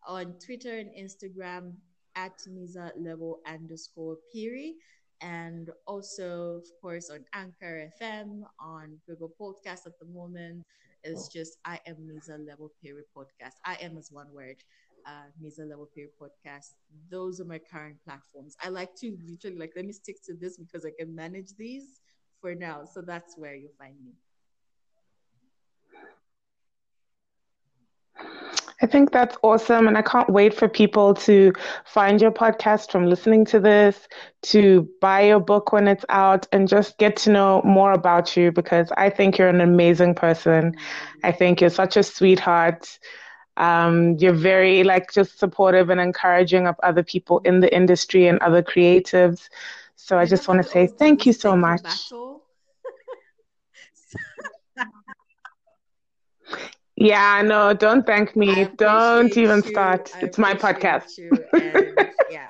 [0.08, 1.74] on Twitter and Instagram
[2.16, 4.74] at Niza Lebo underscore Phiri.
[5.22, 10.64] And also, of course, on Anchor FM, on Google Podcast at the moment.
[11.04, 13.54] It's just I am Niza Lebo Phiri podcast.
[13.64, 14.58] I am as one word.
[15.06, 16.74] Uh, Lebo Phiri podcast.
[17.12, 18.56] Those are my current platforms.
[18.64, 22.02] I like to literally like let me stick to this because I can manage these
[22.42, 22.86] for now.
[22.86, 24.14] So that's where you'll find me.
[28.82, 29.88] I think that's awesome.
[29.88, 31.54] And I can't wait for people to
[31.86, 34.08] find your podcast from listening to this,
[34.44, 38.52] to buy your book when it's out, and just get to know more about you
[38.52, 40.76] because I think you're an amazing person.
[41.24, 43.00] I think you're such a sweetheart.
[43.58, 48.40] Um, you're very, like, just supportive and encouraging of other people in the industry and
[48.40, 49.50] other creatives.
[49.96, 52.14] So I just want to say thank you so much.
[56.98, 58.66] Yeah, no, don't thank me.
[58.78, 59.70] Don't even you.
[59.70, 60.12] start.
[60.16, 61.18] I it's my podcast.
[61.54, 62.48] And, yeah.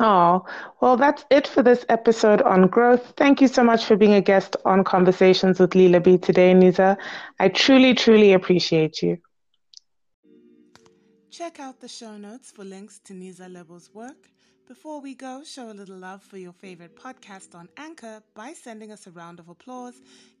[0.00, 0.44] Oh,
[0.80, 3.14] well, that's it for this episode on growth.
[3.16, 6.96] Thank you so much for being a guest on Conversations with Lila B today, Niza.
[7.40, 9.18] I truly, truly appreciate you.
[11.30, 14.30] Check out the show notes for links to Niza Lebo's work
[14.68, 18.92] Before we go, show a little love for your favorite podcast on Anchor by sending
[18.92, 19.94] us a round of applause,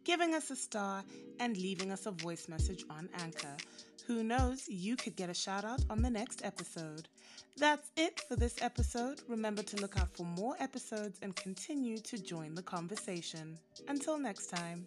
[0.04, 1.02] giving us a star,
[1.40, 3.56] and leaving us a voice message on Anchor.
[4.06, 7.08] Who knows, you could get a shout out on the next episode.
[7.56, 9.22] That's it for this episode.
[9.28, 13.56] Remember to look out for more episodes and continue to join the conversation.
[13.88, 14.86] Until next time.